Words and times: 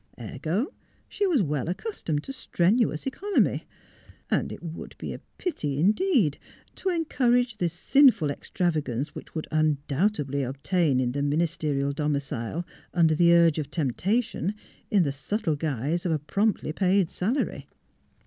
Ergo: 0.19 0.65
she 1.07 1.27
was 1.27 1.43
well 1.43 1.69
accustomed 1.69 2.23
to 2.23 2.33
strenuous 2.33 3.05
economy; 3.05 3.67
and 4.31 4.51
it 4.51 4.63
would 4.63 4.95
be 4.97 5.13
a 5.13 5.19
pity, 5.37 5.77
indeed, 5.79 6.39
to 6.73 6.89
encourage 6.89 7.57
the 7.57 7.69
sinful 7.69 8.29
extrava 8.29 8.83
gance 8.83 9.09
which 9.13 9.35
would 9.35 9.47
undoubtedly 9.51 10.41
obtain 10.41 10.99
in 10.99 11.11
the 11.11 11.21
min 11.21 11.39
isterial 11.41 11.93
domicile 11.93 12.65
under 12.95 13.13
the 13.13 13.31
urge 13.31 13.59
of 13.59 13.69
temptation 13.69 14.55
in 14.89 15.03
the 15.03 15.11
subtle 15.11 15.55
guise 15.55 16.03
of 16.03 16.11
a 16.11 16.17
promptly 16.17 16.73
paid 16.73 17.11
salary. 17.11 17.67